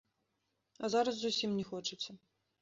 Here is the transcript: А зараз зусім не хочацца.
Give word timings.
А 0.83 0.89
зараз 0.93 1.15
зусім 1.19 1.53
не 1.59 1.65
хочацца. 1.69 2.19